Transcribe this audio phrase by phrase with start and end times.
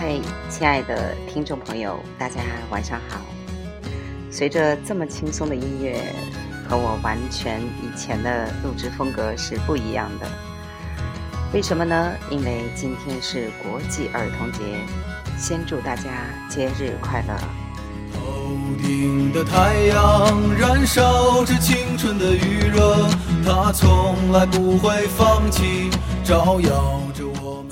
[0.00, 3.18] 嘿，亲爱的听众朋友，大家晚上好。
[4.30, 6.00] 随着这么轻松的音乐，
[6.68, 10.26] 和我完全以前的录制风格是不一样的。
[11.52, 12.12] 为什么呢？
[12.30, 14.60] 因为今天是国际儿童节，
[15.36, 16.04] 先祝大家
[16.48, 17.34] 节日快乐。
[18.14, 23.08] 头顶的太阳燃烧着青春的余热，
[23.44, 25.90] 它从来不会放弃，
[26.22, 27.00] 照耀。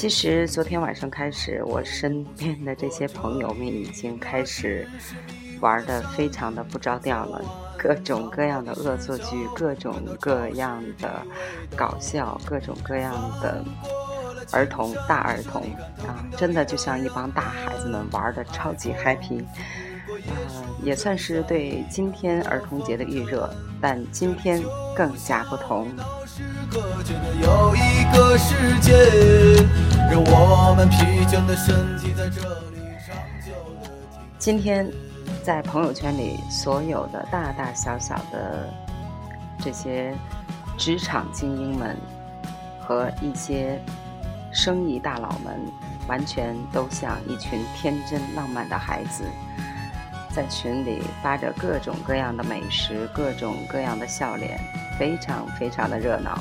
[0.00, 4.88] 其实昨天晚上开始，我身边的这些朋友们已经开始
[5.60, 7.42] 玩的非常的不着调了。
[7.76, 11.20] 各种各样的恶作剧，各种各样的
[11.76, 13.62] 搞笑，各种各样的
[14.52, 15.64] 儿童大儿童
[16.08, 19.44] 啊，真的就像一帮大孩子们玩的超级 happy，
[20.08, 24.62] 呃，也算是对今天儿童节的预热，但今天
[24.96, 25.86] 更加不同。
[30.10, 33.16] 让我们疲倦的身体在这里长
[33.46, 33.88] 久的
[34.38, 34.90] 今天。
[35.42, 38.68] 在朋友圈里，所有的大大小小的
[39.58, 40.14] 这些
[40.76, 41.96] 职场精英们
[42.78, 43.80] 和一些
[44.52, 45.58] 生意大佬们，
[46.06, 49.24] 完全都像一群天真浪漫的孩子，
[50.30, 54.60] 在群里发着各种各样的美食，各种各样的笑脸，
[54.98, 56.38] 非常非常的热闹。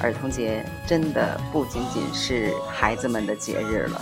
[0.00, 4.00] 儿童节真的不仅仅是孩子们的节日了。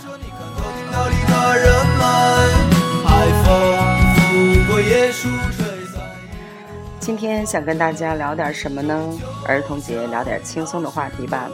[6.99, 9.19] 今天想跟大家聊点什么呢？
[9.47, 11.49] 儿童节聊点轻松的话题吧。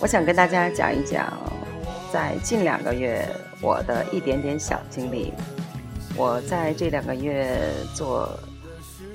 [0.00, 1.32] 我想跟大家讲一讲，
[2.12, 3.26] 在近两个月
[3.60, 5.32] 我的一点点小经历。
[6.14, 7.58] 我在这两个月
[7.94, 8.28] 做。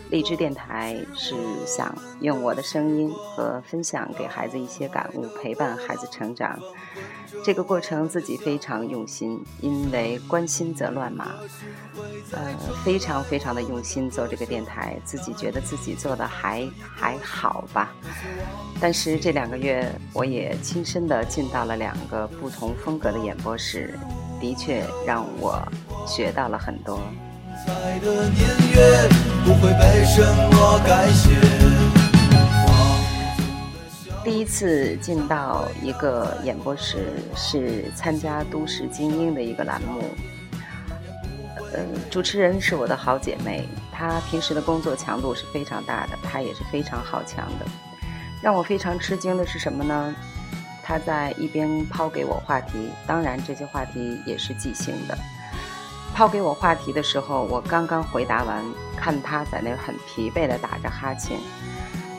[0.10, 1.36] 荔枝电台是
[1.66, 6.58] 想用我的声音和分享给孩子一些感悟，陪伴孩子成长。
[7.44, 11.34] 这个过程自己非常用心，因为关心则乱嘛。
[12.32, 17.94] 呃，非常非常的用心做这个电台，自己觉得自己做的还还好吧。
[18.80, 24.00] 但是这两个月，我也亲身的进到了两个不同风格的演播室，
[24.40, 25.62] 的确让我
[26.08, 27.00] 学到了很多。
[27.68, 29.10] 彩的年月
[29.44, 31.30] 不会被什么改写
[34.24, 40.02] 第一次进到一个演播室，是参加《都市精英》的一个栏目。
[41.74, 47.66] 呃，主持人是我的好姐妹，她平时的工作强度是非常大的，她也是非常好强的。
[48.42, 50.16] 让我非常吃惊的是什么呢？
[50.82, 55.18] 她在一边抛给我话题，当然这些话题也是即兴的。
[56.18, 61.38] 抛给我话题的时候，我刚刚回答完，看他在那很疲惫的打着哈欠，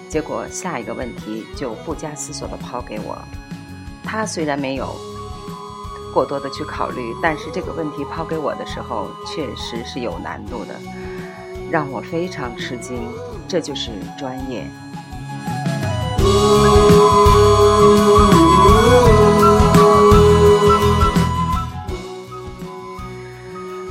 [0.08, 3.18] 结果下一个问题就不加思索的抛给我。
[4.04, 4.94] 他虽然没有
[6.14, 10.76] 过多的去考虑，但是这个问题抛给我的时候，确实是有难度的，
[11.68, 13.02] 让我非常吃惊。
[13.48, 14.64] 这就是专业。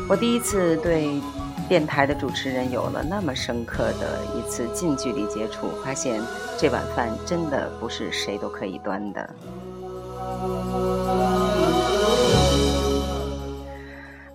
[0.09, 1.21] 我第一次对
[1.67, 6.21] 电台的主持人有了那么深刻的一次近距离接触，发现
[6.57, 9.29] 这碗饭真的不是谁都可以端的。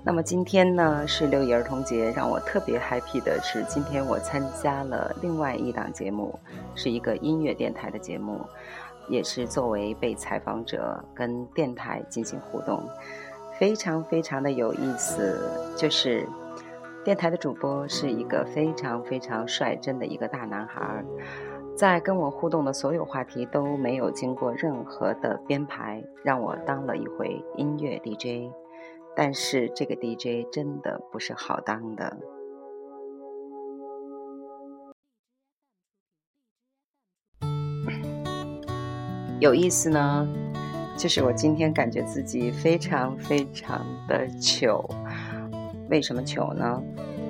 [0.05, 6.39] 那么今天呢是六一儿童节，让我特别 happy 的是，今天我参加了另外一档节目，
[6.75, 8.39] 是一个音乐电台的节目，
[9.09, 12.87] 也是作为被采访者跟电台进行互动。
[13.63, 15.39] 非常非常的有意思，
[15.77, 16.27] 就是
[17.05, 21.05] 电台的主播是一个非常非常率真的一个大男孩，
[21.77, 28.53] 在跟我互动的所有话题都没有经过任何的编排，让我当了一回音乐 DJ，
[29.15, 32.17] 但是这个 DJ 真的不是好当的，
[39.39, 40.52] 有意思呢。
[40.97, 44.89] 就是我今天感觉自己非常非常的糗，
[45.89, 46.81] 为什么糗呢？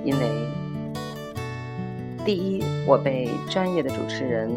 [0.03, 0.27] 因为
[2.25, 4.51] 第一，我被专业的主持人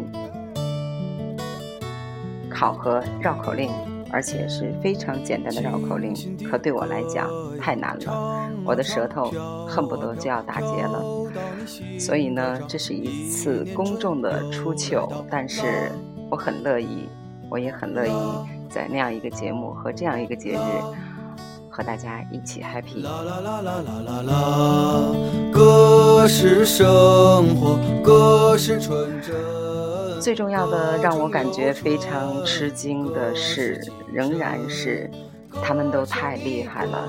[2.49, 3.71] 考核绕口令，
[4.11, 6.13] 而且是非常简单的绕口令，
[6.49, 9.31] 可对我来讲太难了，我的舌头
[9.67, 11.03] 恨不得就要打结了。
[11.99, 15.91] 所以呢，这是一次公众的出糗，但是
[16.29, 17.09] 我很乐意，
[17.49, 18.56] 我也很乐意。
[18.69, 20.81] 在那样一个节目和这样一个节日，
[21.69, 23.05] 和大家一起 happy。
[30.19, 33.79] 最重要的，让我感觉非常吃惊的是，
[34.11, 35.09] 仍然是
[35.63, 37.07] 他们都太厉害了，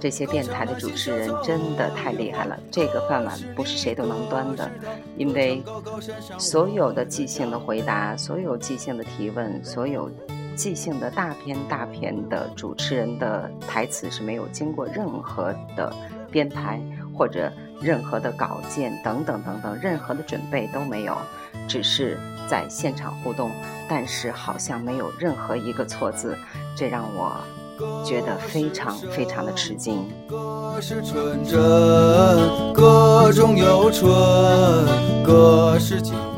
[0.00, 2.58] 这些电台的主持人真的太厉害了。
[2.70, 4.68] 这个饭碗不是谁都能端的，
[5.16, 5.62] 因为
[6.38, 10.10] 所有的即兴的回答，所有即兴的提问，所有
[10.56, 15.92] 即兴的大片大片的主持人的台词是没有经过任何的
[16.30, 16.80] 编排
[17.16, 17.50] 或者
[17.80, 21.16] 任何的稿件等等等等，任何的准备都没有，
[21.66, 22.18] 只是
[22.48, 23.50] 在现场互动，
[23.88, 26.36] 但是好像没有任何一个错字，
[26.76, 27.36] 这让我。
[28.04, 30.06] 觉得非常非常的吃惊。
[30.28, 31.58] 歌是纯真，
[32.74, 34.12] 歌中有纯，
[35.24, 36.29] 歌是精神。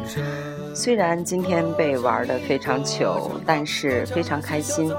[0.75, 4.93] 虽然今天被玩的非常糗，但是非常开心。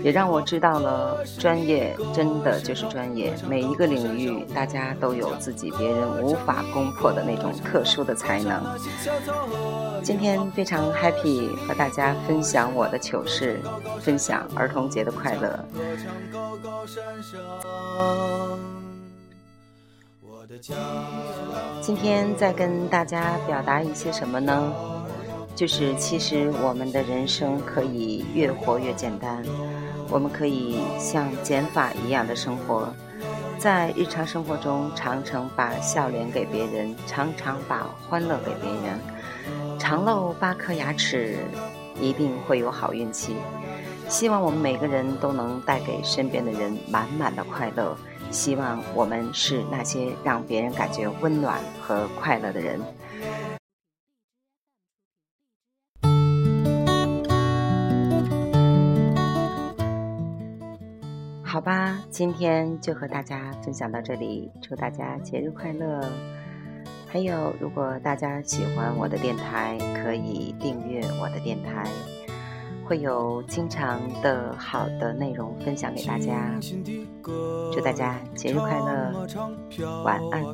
[0.00, 3.34] 也让我知道了，专业真的就是专业。
[3.48, 8.62] 每一个领域，大家都有自己别人无法攻破的那种特殊的才能。
[10.00, 13.60] 今天非常 happy 和大家分享我的糗事，
[14.00, 15.64] 分享儿童节的快乐。
[21.82, 24.72] 今天再跟大家表达一些什么呢？
[25.58, 29.42] 就是其实我们的人生可以越活越简单。
[30.08, 32.94] 我们可以像减法一样的生活，
[33.58, 39.00] 在日常生活中，常常把笑脸给别人，常常把欢乐给别人。
[39.80, 41.38] 常露八颗牙齿，
[42.00, 43.34] 一定会有好运气。
[44.08, 47.96] 希望我们每个人都能带给身边的人满满的快乐。
[48.30, 52.80] 希望我们是那些让别人感觉温暖和快乐的人。
[61.50, 65.98] 好吧，今天就和大家分享到这里，祝大家节日快乐！
[67.06, 71.86] 还有，如果大家喜欢我的电台，可以订阅我的电台，
[72.84, 76.52] 会有经常的好的内容分享给大家。
[77.72, 79.26] 祝大家节日快乐，
[80.04, 80.44] 晚安。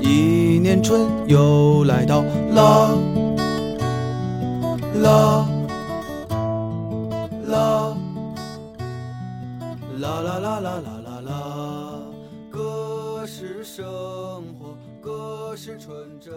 [0.00, 2.22] 一年春又来到
[2.54, 2.94] 啦
[5.02, 5.59] 啦。
[10.00, 12.00] 啦啦啦啦啦啦啦，
[12.50, 13.84] 歌是生
[14.58, 16.32] 活，歌是纯真。